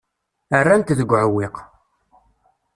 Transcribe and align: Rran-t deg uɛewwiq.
Rran-t 0.61 0.95
deg 0.99 1.09
uɛewwiq. 1.11 1.55